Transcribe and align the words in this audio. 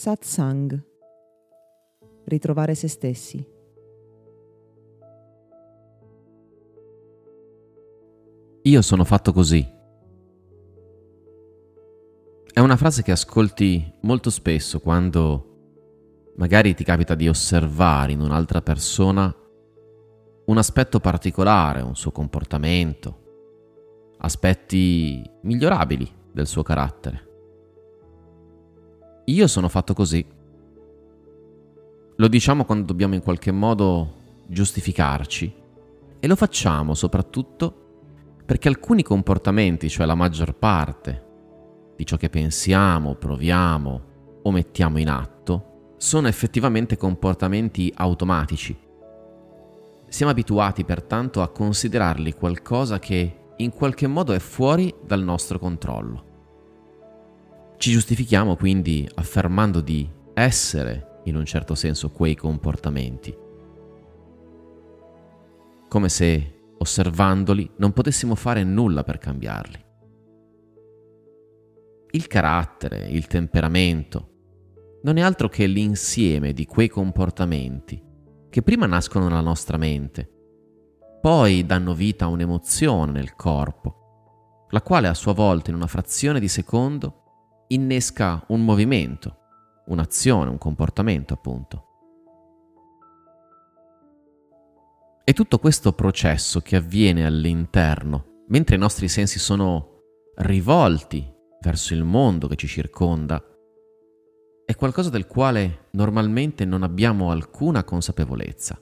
Satsang. 0.00 0.82
Ritrovare 2.24 2.74
se 2.74 2.88
stessi. 2.88 3.46
Io 8.62 8.80
sono 8.80 9.04
fatto 9.04 9.34
così. 9.34 9.60
È 12.50 12.60
una 12.60 12.76
frase 12.76 13.02
che 13.02 13.12
ascolti 13.12 13.92
molto 14.00 14.30
spesso 14.30 14.80
quando 14.80 16.32
magari 16.36 16.74
ti 16.74 16.82
capita 16.82 17.14
di 17.14 17.28
osservare 17.28 18.12
in 18.12 18.22
un'altra 18.22 18.62
persona 18.62 19.30
un 20.46 20.56
aspetto 20.56 20.98
particolare, 20.98 21.82
un 21.82 21.94
suo 21.94 22.10
comportamento, 22.10 24.14
aspetti 24.20 25.30
migliorabili 25.42 26.10
del 26.32 26.46
suo 26.46 26.62
carattere. 26.62 27.28
Io 29.30 29.46
sono 29.46 29.68
fatto 29.68 29.94
così. 29.94 30.26
Lo 32.16 32.28
diciamo 32.28 32.64
quando 32.64 32.84
dobbiamo 32.84 33.14
in 33.14 33.22
qualche 33.22 33.52
modo 33.52 34.14
giustificarci 34.48 35.54
e 36.18 36.26
lo 36.26 36.34
facciamo 36.34 36.94
soprattutto 36.94 37.76
perché 38.44 38.66
alcuni 38.66 39.04
comportamenti, 39.04 39.88
cioè 39.88 40.04
la 40.04 40.16
maggior 40.16 40.54
parte 40.54 41.28
di 41.94 42.04
ciò 42.04 42.16
che 42.16 42.28
pensiamo, 42.28 43.14
proviamo 43.14 44.00
o 44.42 44.50
mettiamo 44.50 44.98
in 44.98 45.08
atto, 45.08 45.94
sono 45.98 46.26
effettivamente 46.26 46.96
comportamenti 46.96 47.92
automatici. 47.94 48.76
Siamo 50.08 50.32
abituati 50.32 50.84
pertanto 50.84 51.40
a 51.40 51.50
considerarli 51.50 52.34
qualcosa 52.34 52.98
che 52.98 53.36
in 53.58 53.70
qualche 53.70 54.08
modo 54.08 54.32
è 54.32 54.40
fuori 54.40 54.92
dal 55.04 55.22
nostro 55.22 55.60
controllo. 55.60 56.29
Ci 57.80 57.92
giustifichiamo 57.92 58.56
quindi 58.56 59.08
affermando 59.14 59.80
di 59.80 60.06
essere, 60.34 61.22
in 61.24 61.34
un 61.34 61.46
certo 61.46 61.74
senso, 61.74 62.10
quei 62.10 62.34
comportamenti. 62.34 63.34
Come 65.88 66.08
se, 66.10 66.74
osservandoli, 66.76 67.70
non 67.78 67.94
potessimo 67.94 68.34
fare 68.34 68.64
nulla 68.64 69.02
per 69.02 69.16
cambiarli. 69.16 69.84
Il 72.10 72.26
carattere, 72.26 73.08
il 73.08 73.26
temperamento, 73.26 74.28
non 75.02 75.16
è 75.16 75.22
altro 75.22 75.48
che 75.48 75.66
l'insieme 75.66 76.52
di 76.52 76.66
quei 76.66 76.88
comportamenti 76.88 77.98
che 78.50 78.60
prima 78.60 78.84
nascono 78.84 79.26
nella 79.26 79.40
nostra 79.40 79.78
mente, 79.78 80.30
poi 81.22 81.64
danno 81.64 81.94
vita 81.94 82.26
a 82.26 82.28
un'emozione 82.28 83.10
nel 83.10 83.34
corpo, 83.36 84.66
la 84.68 84.82
quale 84.82 85.08
a 85.08 85.14
sua 85.14 85.32
volta 85.32 85.70
in 85.70 85.76
una 85.76 85.86
frazione 85.86 86.40
di 86.40 86.48
secondo 86.48 87.19
innesca 87.72 88.44
un 88.48 88.64
movimento, 88.64 89.36
un'azione, 89.86 90.50
un 90.50 90.58
comportamento 90.58 91.34
appunto. 91.34 91.84
E 95.24 95.32
tutto 95.32 95.58
questo 95.58 95.92
processo 95.92 96.60
che 96.60 96.76
avviene 96.76 97.24
all'interno, 97.24 98.44
mentre 98.48 98.76
i 98.76 98.78
nostri 98.78 99.06
sensi 99.08 99.38
sono 99.38 100.02
rivolti 100.36 101.24
verso 101.60 101.94
il 101.94 102.02
mondo 102.02 102.48
che 102.48 102.56
ci 102.56 102.66
circonda, 102.66 103.40
è 104.64 104.74
qualcosa 104.74 105.10
del 105.10 105.26
quale 105.26 105.88
normalmente 105.92 106.64
non 106.64 106.82
abbiamo 106.82 107.30
alcuna 107.30 107.84
consapevolezza. 107.84 108.80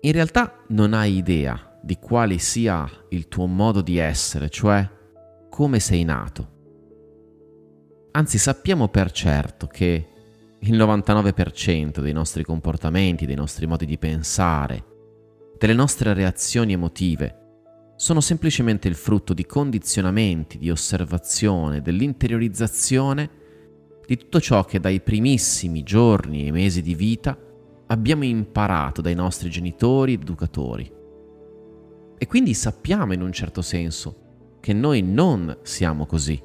In 0.00 0.12
realtà 0.12 0.64
non 0.68 0.92
hai 0.94 1.16
idea 1.16 1.78
di 1.82 1.98
quale 1.98 2.38
sia 2.38 2.88
il 3.10 3.28
tuo 3.28 3.46
modo 3.46 3.82
di 3.82 3.98
essere, 3.98 4.48
cioè 4.48 4.86
come 5.54 5.78
sei 5.78 6.02
nato. 6.02 6.48
Anzi, 8.10 8.38
sappiamo 8.38 8.88
per 8.88 9.12
certo 9.12 9.68
che 9.68 10.08
il 10.58 10.76
99% 10.76 12.00
dei 12.00 12.12
nostri 12.12 12.42
comportamenti, 12.42 13.24
dei 13.24 13.36
nostri 13.36 13.64
modi 13.68 13.86
di 13.86 13.96
pensare, 13.96 14.84
delle 15.56 15.74
nostre 15.74 16.12
reazioni 16.12 16.72
emotive, 16.72 17.92
sono 17.94 18.20
semplicemente 18.20 18.88
il 18.88 18.96
frutto 18.96 19.32
di 19.32 19.46
condizionamenti, 19.46 20.58
di 20.58 20.72
osservazione, 20.72 21.82
dell'interiorizzazione 21.82 23.30
di 24.04 24.16
tutto 24.16 24.40
ciò 24.40 24.64
che 24.64 24.80
dai 24.80 25.00
primissimi 25.02 25.84
giorni 25.84 26.48
e 26.48 26.50
mesi 26.50 26.82
di 26.82 26.96
vita 26.96 27.38
abbiamo 27.86 28.24
imparato 28.24 29.00
dai 29.00 29.14
nostri 29.14 29.50
genitori 29.50 30.14
ed 30.14 30.22
educatori. 30.22 30.92
E 32.18 32.26
quindi 32.26 32.54
sappiamo 32.54 33.12
in 33.12 33.22
un 33.22 33.30
certo 33.30 33.62
senso 33.62 34.22
che 34.64 34.72
noi 34.72 35.02
non 35.02 35.58
siamo 35.60 36.06
così. 36.06 36.42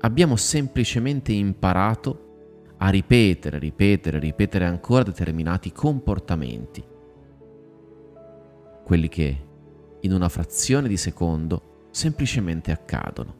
Abbiamo 0.00 0.36
semplicemente 0.36 1.32
imparato 1.32 2.74
a 2.76 2.90
ripetere, 2.90 3.58
ripetere, 3.58 4.18
ripetere 4.18 4.66
ancora 4.66 5.02
determinati 5.02 5.72
comportamenti. 5.72 6.84
Quelli 8.84 9.08
che 9.08 9.46
in 9.98 10.12
una 10.12 10.28
frazione 10.28 10.88
di 10.88 10.98
secondo 10.98 11.86
semplicemente 11.90 12.70
accadono. 12.70 13.34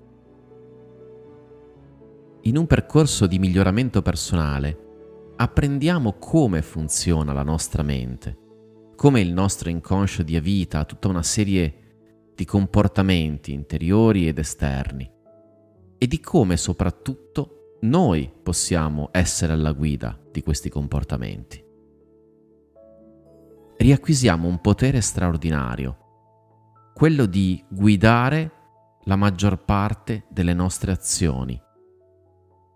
In 2.45 2.57
un 2.57 2.67
percorso 2.67 3.27
di 3.27 3.39
miglioramento 3.39 4.01
personale 4.01 5.33
apprendiamo 5.37 6.15
come 6.15 6.63
funziona 6.63 7.35
la 7.35 7.43
nostra 7.43 7.83
mente, 7.83 8.39
come 8.97 9.21
il 9.21 9.35
nostro 9.35 9.69
inconscio 9.69 10.23
dia 10.23 10.41
vita 10.41 10.79
a 10.79 10.85
tutta 10.87 11.09
una 11.09 11.23
serie 11.23 11.83
di 12.35 12.45
comportamenti 12.45 13.53
interiori 13.53 14.27
ed 14.29 14.39
esterni 14.39 15.11
e 15.97 16.07
di 16.07 16.21
come 16.21 16.57
soprattutto 16.57 17.79
noi 17.83 18.33
possiamo 18.43 19.09
essere 19.13 19.53
alla 19.53 19.73
guida 19.73 20.19
di 20.31 20.43
questi 20.43 20.69
comportamenti. 20.69 21.63
Riacquisiamo 23.77 24.49
un 24.49 24.61
potere 24.61 25.01
straordinario, 25.01 25.99
quello 26.95 27.27
di 27.27 27.63
guidare 27.69 28.51
la 29.05 29.17
maggior 29.17 29.65
parte 29.65 30.25
delle 30.31 30.55
nostre 30.55 30.93
azioni, 30.93 31.61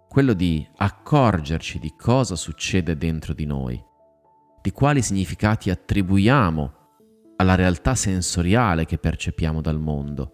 quello 0.08 0.32
di 0.34 0.66
accorgerci 0.76 1.78
di 1.78 1.94
cosa 1.97 2.34
succede 2.36 2.97
dentro 2.97 3.32
di 3.32 3.47
noi, 3.47 3.82
di 4.60 4.70
quali 4.72 5.02
significati 5.02 5.70
attribuiamo 5.70 6.78
alla 7.41 7.54
realtà 7.54 7.94
sensoriale 7.94 8.84
che 8.84 8.99
percepiamo 8.99 9.60
dal 9.60 9.78
mondo. 9.78 10.32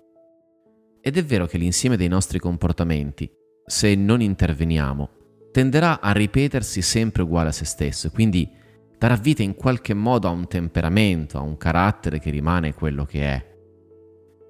Ed 1.00 1.18
è 1.18 1.24
vero 1.24 1.46
che 1.46 1.58
l'insieme 1.58 1.96
dei 1.96 2.08
nostri 2.08 2.38
comportamenti, 2.38 3.30
se 3.66 3.94
non 3.94 4.22
interveniamo, 4.22 5.10
tenderà 5.52 6.00
a 6.00 6.12
ripetersi 6.12 6.80
sempre 6.80 7.22
uguale 7.22 7.50
a 7.50 7.52
se 7.52 7.66
stesso, 7.66 8.10
quindi 8.10 8.50
darà 8.98 9.16
vita 9.16 9.42
in 9.42 9.54
qualche 9.54 9.92
modo 9.92 10.28
a 10.28 10.30
un 10.30 10.48
temperamento, 10.48 11.36
a 11.36 11.42
un 11.42 11.58
carattere 11.58 12.18
che 12.18 12.30
rimane 12.30 12.72
quello 12.72 13.04
che 13.04 13.22
è. 13.22 13.52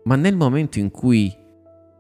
Ma 0.05 0.15
nel 0.15 0.37
momento 0.37 0.79
in 0.79 0.93
cui 0.93 1.37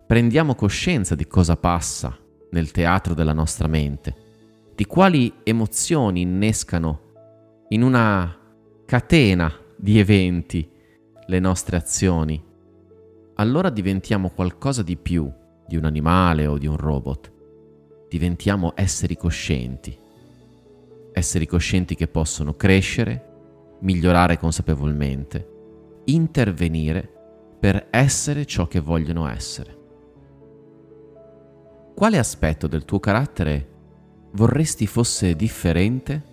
prendiamo 0.06 0.54
coscienza 0.54 1.16
di 1.16 1.26
cosa 1.26 1.56
passa 1.56 2.16
nel 2.50 2.70
teatro 2.70 3.12
della 3.12 3.32
nostra 3.32 3.66
mente, 3.66 4.14
di 4.72 4.86
quali 4.86 5.32
emozioni 5.42 6.20
innescano 6.20 7.00
in 7.70 7.82
una 7.82 8.38
catena 8.86 9.52
di 9.76 9.98
eventi 9.98 10.68
le 11.26 11.38
nostre 11.38 11.76
azioni, 11.76 12.42
allora 13.34 13.70
diventiamo 13.70 14.30
qualcosa 14.30 14.82
di 14.82 14.96
più 14.96 15.30
di 15.66 15.76
un 15.76 15.84
animale 15.84 16.46
o 16.46 16.58
di 16.58 16.66
un 16.66 16.76
robot. 16.76 17.32
Diventiamo 18.08 18.72
esseri 18.76 19.16
coscienti. 19.16 19.98
Esseri 21.12 21.46
coscienti 21.46 21.94
che 21.94 22.06
possono 22.06 22.54
crescere, 22.54 23.76
migliorare 23.80 24.38
consapevolmente, 24.38 25.48
intervenire 26.04 27.10
per 27.58 27.86
essere 27.90 28.44
ciò 28.44 28.66
che 28.66 28.80
vogliono 28.80 29.28
essere. 29.28 29.82
Quale 31.94 32.18
aspetto 32.18 32.66
del 32.66 32.84
tuo 32.84 33.00
carattere 33.00 33.68
vorresti 34.32 34.86
fosse 34.86 35.34
differente 35.36 36.32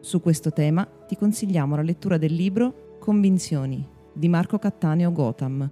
su 0.00 0.20
questo 0.20 0.50
tema 0.50 0.84
ti 1.06 1.16
consigliamo 1.16 1.76
la 1.76 1.82
lettura 1.82 2.16
del 2.16 2.34
libro 2.34 2.96
Convinzioni 2.98 3.86
di 4.12 4.28
Marco 4.28 4.58
Cattaneo 4.58 5.12
Gotham. 5.12 5.70